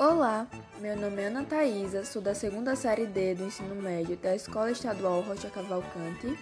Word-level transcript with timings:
Olá, 0.00 0.46
meu 0.80 0.96
nome 0.96 1.20
é 1.20 1.26
Ana 1.26 1.44
Thaisa, 1.44 2.06
sou 2.06 2.22
da 2.22 2.34
segunda 2.34 2.74
série 2.74 3.04
D 3.04 3.34
do 3.34 3.44
ensino 3.44 3.74
médio 3.74 4.16
da 4.16 4.34
Escola 4.34 4.70
Estadual 4.70 5.20
Rocha 5.20 5.50
Cavalcante 5.50 6.38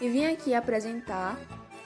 e 0.00 0.08
vim 0.08 0.24
aqui 0.24 0.54
apresentar 0.54 1.38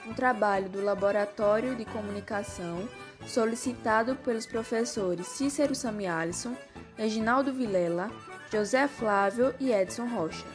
um 0.07 0.13
trabalho 0.13 0.69
do 0.69 0.81
Laboratório 0.81 1.75
de 1.75 1.83
Comunicação 1.83 2.87
solicitado 3.27 4.15
pelos 4.15 4.45
professores 4.45 5.27
Cícero 5.27 5.75
Sami 5.75 6.07
Alisson, 6.07 6.55
Reginaldo 6.95 7.51
Vilela, 7.51 8.09
José 8.49 8.87
Flávio 8.87 9.53
e 9.59 9.73
Edson 9.73 10.05
Rocha. 10.05 10.47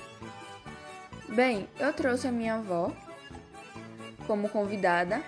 Bem, 1.28 1.68
eu 1.78 1.92
trouxe 1.92 2.26
a 2.26 2.32
minha 2.32 2.54
avó 2.54 2.90
como 4.26 4.48
convidada 4.48 5.22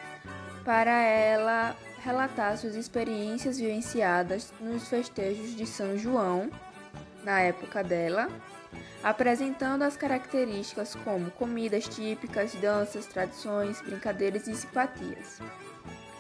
para 0.65 0.99
ela 0.99 1.77
relatar 2.07 2.57
suas 2.57 2.77
experiências 2.77 3.59
vivenciadas 3.59 4.55
nos 4.61 4.89
festejos 4.89 5.57
de 5.57 5.67
São 5.67 5.99
João, 5.99 6.49
na 7.25 7.41
época 7.41 7.83
dela, 7.83 8.29
apresentando 9.03 9.83
as 9.83 9.97
características 9.97 10.95
como 10.95 11.33
comidas 11.33 11.89
típicas, 11.89 12.55
danças, 12.55 13.07
tradições, 13.07 13.81
brincadeiras 13.81 14.47
e 14.47 14.55
simpatias. 14.55 15.41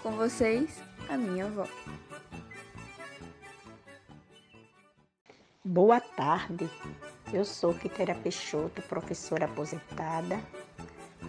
Com 0.02 0.10
vocês, 0.16 0.82
a 1.08 1.16
minha 1.16 1.44
avó. 1.44 1.68
Boa 5.64 6.00
tarde, 6.00 6.68
eu 7.32 7.44
sou 7.44 7.72
Quitéria 7.72 8.16
Peixoto, 8.16 8.82
professora 8.82 9.44
aposentada, 9.44 10.40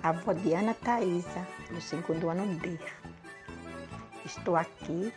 avó 0.01 0.33
de 0.33 0.51
Ana 0.55 0.73
Thaisa, 0.73 1.47
do 1.69 1.79
segundo 1.79 2.27
ano 2.27 2.55
D. 2.55 2.79
Estou 4.27 4.57
aqui 4.57 5.13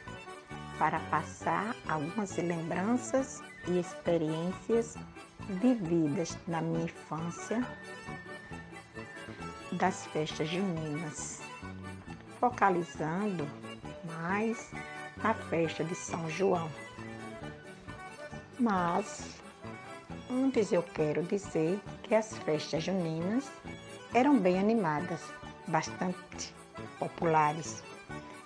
para 0.78 1.00
passar 1.10 1.74
algumas 1.88 2.36
lembranças 2.36 3.42
e 3.66 3.80
experiências 3.80 4.96
vividas 5.48 6.38
na 6.46 6.60
minha 6.60 6.84
infância 6.84 7.66
das 9.72 10.06
festas 10.06 10.48
juninas, 10.48 11.42
focalizando 12.38 13.48
mais 14.04 14.70
na 15.16 15.34
festa 15.34 15.82
de 15.82 15.96
São 15.96 16.30
João. 16.30 16.70
Mas 18.60 19.40
antes 20.30 20.70
eu 20.70 20.84
quero 20.84 21.24
dizer 21.24 21.80
que 22.04 22.14
as 22.14 22.38
festas 22.38 22.84
juninas 22.84 23.50
eram 24.14 24.38
bem 24.38 24.60
animadas, 24.60 25.20
bastante 25.66 26.54
populares 27.00 27.82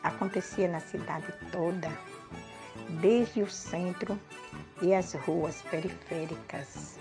acontecia 0.05 0.69
na 0.69 0.80
cidade 0.80 1.27
toda, 1.50 1.91
desde 3.00 3.42
o 3.42 3.50
centro 3.50 4.20
e 4.83 4.94
as 4.94 5.14
ruas 5.14 5.62
periféricas. 5.62 6.98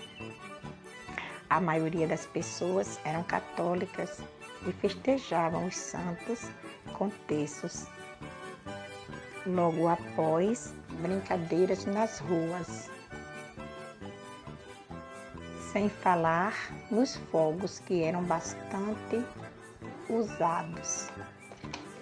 A 1.50 1.60
maioria 1.60 2.08
das 2.08 2.24
pessoas 2.26 2.98
eram 3.04 3.22
católicas 3.22 4.18
e 4.66 4.72
festejavam 4.72 5.66
os 5.66 5.76
santos 5.76 6.50
com 6.94 7.10
terços. 7.28 7.86
Logo 9.46 9.86
após, 9.86 10.74
brincadeiras 11.02 11.84
nas 11.84 12.18
ruas. 12.18 12.90
Sem 15.70 15.90
falar 15.90 16.54
nos 16.90 17.16
fogos 17.30 17.78
que 17.80 18.02
eram 18.02 18.22
bastante 18.24 19.22
usados 20.08 21.10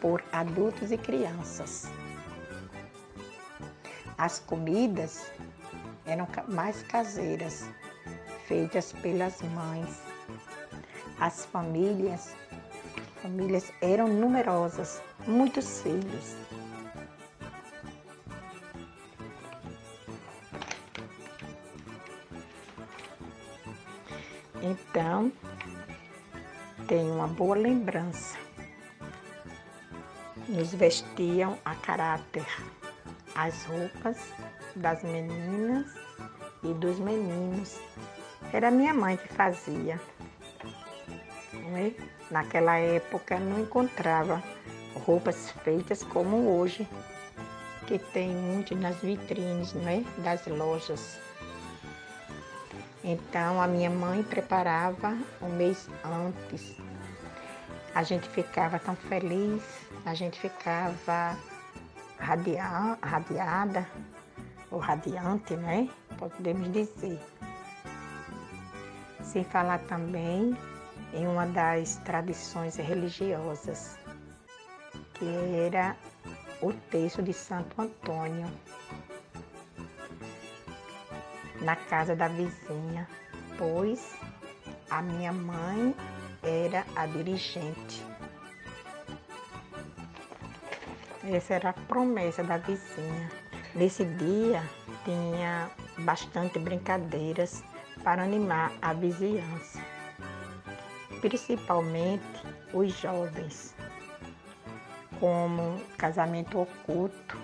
por 0.03 0.21
adultos 0.33 0.91
e 0.91 0.99
crianças. 0.99 1.89
As 4.19 4.41
comidas 4.41 5.31
eram 6.05 6.27
mais 6.49 6.83
caseiras, 6.83 7.65
feitas 8.49 8.93
pelas 8.95 9.41
mães. 9.43 10.03
As 11.21 11.47
famílias, 11.47 12.35
famílias 13.23 13.73
eram 13.81 14.09
numerosas, 14.09 15.01
muitos 15.25 15.83
filhos. 15.83 16.37
Então, 24.61 25.31
tenho 26.89 27.15
uma 27.15 27.29
boa 27.29 27.57
lembrança 27.57 28.37
nos 30.53 30.75
vestiam 30.75 31.59
a 31.65 31.75
caráter 31.75 32.47
as 33.35 33.65
roupas 33.65 34.19
das 34.77 35.03
meninas 35.03 35.87
e 36.63 36.75
dos 36.75 36.99
meninos. 36.99 37.81
Era 38.53 38.71
minha 38.71 38.93
mãe 38.93 39.17
que 39.17 39.29
fazia. 39.29 39.99
Né? 41.71 41.95
Naquela 42.31 42.77
época 42.77 43.39
não 43.39 43.61
encontrava 43.61 44.43
roupas 45.07 45.51
feitas 45.65 46.03
como 46.03 46.59
hoje, 46.59 46.87
que 47.87 47.99
tem 47.99 48.29
muito 48.29 48.75
nas 48.77 48.97
vitrines 48.97 49.73
né? 49.73 50.05
das 50.19 50.47
lojas. 50.47 51.19
Então 53.03 53.61
a 53.61 53.67
minha 53.67 53.89
mãe 53.89 54.23
preparava 54.23 55.17
um 55.41 55.49
mês 55.49 55.89
antes 56.05 56.77
a 57.95 58.03
gente 58.03 58.29
ficava 58.29 58.79
tão 58.79 58.97
feliz, 58.97 59.63
a 60.07 60.15
gente 60.15 60.41
ficava 60.41 61.37
radia, 62.19 62.99
radiada, 63.03 63.87
ou 64.71 64.79
radiante, 64.79 65.55
né? 65.57 65.89
Podemos 66.19 66.73
dizer. 66.73 67.21
Sem 69.23 69.45
falar 69.45 69.79
também 69.81 70.57
em 71.13 71.27
uma 71.27 71.47
das 71.47 71.97
tradições 71.97 72.77
religiosas, 72.77 73.99
que 75.15 75.27
era 75.67 75.97
o 76.63 76.73
texto 76.73 77.23
de 77.23 77.33
Santo 77.33 77.81
Antônio, 77.81 78.51
na 81.61 81.77
casa 81.77 82.17
da 82.17 82.29
vizinha, 82.29 83.07
pois 83.59 84.15
a 84.91 85.03
minha 85.03 85.33
mãe 85.33 85.95
era 86.43 86.85
a 86.97 87.07
dirigente. 87.07 88.05
Essa 91.25 91.55
era 91.55 91.71
a 91.71 91.73
promessa 91.73 92.43
da 92.43 92.59
vizinha. 92.59 93.31
Nesse 93.75 94.05
dia 94.05 94.63
tinha 95.05 95.71
bastante 95.99 96.59
brincadeiras 96.59 97.63
para 98.03 98.25
animar 98.25 98.73
a 98.83 98.93
vizinhança, 98.93 99.81
principalmente 101.21 102.43
os 102.75 102.93
jovens, 102.99 103.75
como 105.21 105.81
casamento 105.97 106.61
oculto, 106.61 107.39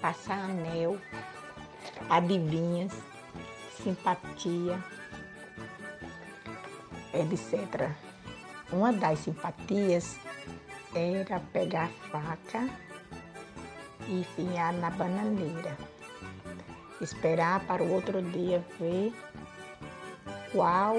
passar 0.00 0.38
anel, 0.38 0.98
adivinhas, 2.10 2.92
simpatia, 3.82 4.78
etc. 7.14 7.90
Uma 8.72 8.92
das 8.92 9.20
simpatias 9.20 10.16
era 10.94 11.40
pegar 11.52 11.84
a 11.84 12.08
faca 12.10 12.68
e 14.08 14.20
enfiar 14.20 14.72
na 14.74 14.90
bananeira. 14.90 15.76
Esperar 17.00 17.60
para 17.66 17.82
o 17.82 17.92
outro 17.92 18.22
dia 18.22 18.64
ver 18.78 19.12
qual 20.52 20.96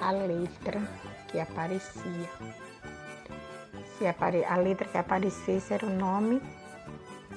a 0.00 0.10
letra 0.10 0.80
que 1.28 1.40
aparecia. 1.40 2.30
Se 3.98 4.06
a 4.06 4.56
letra 4.56 4.88
que 4.88 4.98
aparecesse 4.98 5.72
era 5.72 5.86
o 5.86 5.90
nome 5.90 6.42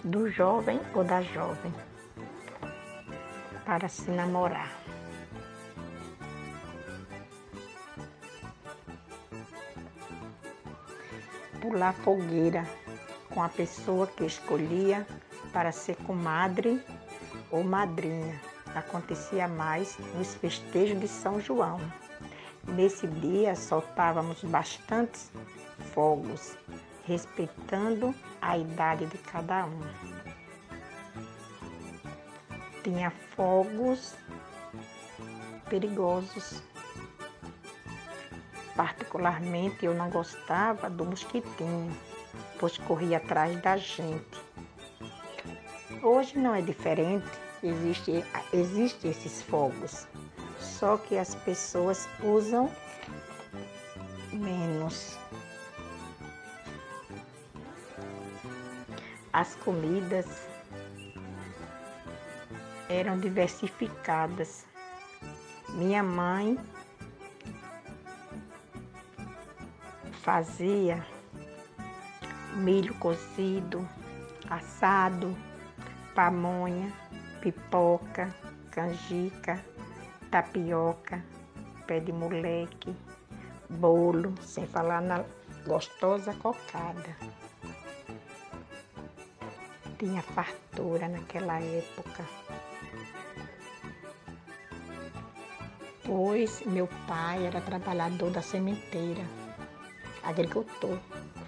do 0.03 0.29
jovem 0.29 0.79
ou 0.93 1.03
da 1.03 1.21
jovem 1.21 1.73
para 3.65 3.87
se 3.87 4.09
namorar. 4.09 4.78
Pular 11.69 11.93
fogueira 11.93 12.67
com 13.29 13.43
a 13.43 13.47
pessoa 13.47 14.07
que 14.07 14.25
escolhia 14.25 15.05
para 15.53 15.71
ser 15.71 15.95
comadre 15.97 16.83
ou 17.51 17.63
madrinha. 17.63 18.41
Acontecia 18.73 19.47
mais 19.47 19.95
nos 20.15 20.33
festejos 20.33 20.99
de 20.99 21.07
São 21.07 21.39
João. 21.39 21.79
Nesse 22.67 23.05
dia 23.05 23.55
soltávamos 23.55 24.43
bastantes 24.43 25.31
fogos, 25.93 26.57
respeitando 27.05 28.15
a 28.41 28.57
idade 28.57 29.05
de 29.05 29.17
cada 29.19 29.65
um. 29.65 29.81
Tinha 32.83 33.11
fogos 33.35 34.15
perigosos 35.69 36.63
Particularmente 38.79 39.85
eu 39.85 39.93
não 39.93 40.09
gostava 40.09 40.89
do 40.89 41.03
mosquitinho, 41.03 41.91
pois 42.57 42.77
corria 42.77 43.17
atrás 43.17 43.61
da 43.61 43.75
gente. 43.75 44.39
Hoje 46.01 46.39
não 46.39 46.55
é 46.55 46.61
diferente, 46.61 47.27
existe, 47.61 48.23
existe 48.53 49.09
esses 49.09 49.41
fogos, 49.41 50.07
só 50.61 50.95
que 50.95 51.17
as 51.17 51.35
pessoas 51.35 52.07
usam 52.23 52.71
menos. 54.31 55.17
As 59.33 59.55
comidas 59.55 60.47
eram 62.87 63.19
diversificadas. 63.19 64.65
Minha 65.67 66.01
mãe 66.01 66.57
fazia 70.21 71.05
milho 72.55 72.93
cozido, 72.95 73.87
assado, 74.49 75.35
pamonha, 76.13 76.91
pipoca, 77.39 78.33
canjica, 78.69 79.63
tapioca, 80.29 81.23
pé 81.87 82.01
de 82.01 82.11
moleque, 82.11 82.93
bolo, 83.69 84.35
sem 84.41 84.67
falar 84.67 85.01
na 85.01 85.23
gostosa 85.65 86.33
cocada. 86.33 87.15
Tinha 89.97 90.21
fartura 90.21 91.07
naquela 91.07 91.59
época. 91.61 92.25
Pois 96.03 96.61
meu 96.65 96.87
pai 97.07 97.45
era 97.45 97.61
trabalhador 97.61 98.31
da 98.31 98.41
sementeira, 98.41 99.23
agricultor, 100.29 100.99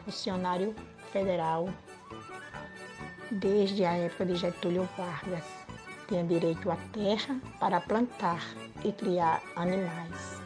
funcionário 0.03 0.75
federal 1.11 1.69
desde 3.29 3.85
a 3.85 3.93
época 3.93 4.25
de 4.25 4.35
Getúlio 4.35 4.89
Vargas. 4.97 5.45
Tinha 6.07 6.23
direito 6.23 6.69
à 6.69 6.75
terra 6.91 7.39
para 7.59 7.79
plantar 7.79 8.43
e 8.83 8.91
criar 8.91 9.41
animais. 9.55 10.41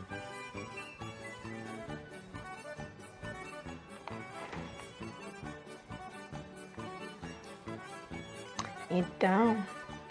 Então, 8.92 9.58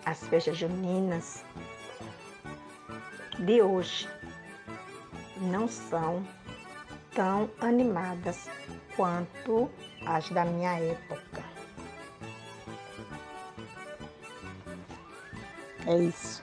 as 0.04 0.26
festas 0.26 0.56
juninas 0.58 1.44
de 3.38 3.62
hoje 3.62 4.08
não 5.40 5.68
são 5.68 6.26
tão 7.14 7.50
animadas 7.60 8.48
quanto 8.96 9.70
as 10.06 10.28
da 10.30 10.44
minha 10.44 10.78
época. 10.78 11.42
É 15.86 15.98
isso. 15.98 16.42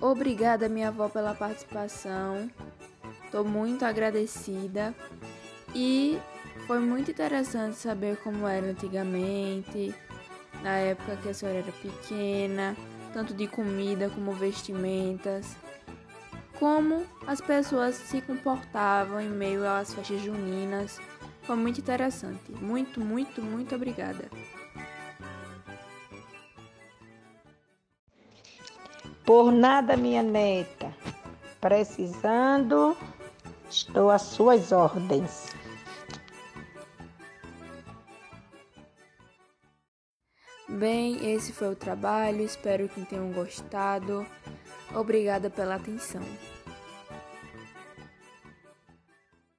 Obrigada, 0.00 0.68
minha 0.68 0.88
avó, 0.88 1.08
pela 1.08 1.34
participação. 1.34 2.50
Estou 3.24 3.44
muito 3.44 3.84
agradecida. 3.84 4.94
E 5.74 6.18
foi 6.66 6.80
muito 6.80 7.10
interessante 7.10 7.76
saber 7.76 8.16
como 8.18 8.46
era 8.46 8.66
antigamente, 8.66 9.94
na 10.62 10.76
época 10.78 11.16
que 11.16 11.28
a 11.28 11.34
senhora 11.34 11.58
era 11.58 11.72
pequena, 11.72 12.76
tanto 13.12 13.34
de 13.34 13.46
comida 13.46 14.08
como 14.10 14.32
vestimentas, 14.32 15.56
como 16.58 17.06
as 17.26 17.40
pessoas 17.40 17.94
se 17.94 18.20
comportavam 18.20 19.20
em 19.20 19.28
meio 19.28 19.66
às 19.66 19.92
festas 19.94 20.20
juninas. 20.20 21.00
Foi 21.42 21.56
muito 21.56 21.80
interessante. 21.80 22.52
Muito, 22.52 23.00
muito, 23.00 23.42
muito 23.42 23.74
obrigada. 23.74 24.30
Por 29.24 29.52
nada, 29.52 29.96
minha 29.96 30.22
neta. 30.22 30.94
Precisando, 31.60 32.96
estou 33.70 34.10
às 34.10 34.22
suas 34.22 34.72
ordens. 34.72 35.59
Bem, 40.78 41.34
esse 41.34 41.52
foi 41.52 41.68
o 41.68 41.74
trabalho. 41.74 42.44
Espero 42.44 42.88
que 42.88 43.04
tenham 43.04 43.32
gostado. 43.32 44.24
Obrigada 44.94 45.50
pela 45.50 45.74
atenção. 45.74 46.22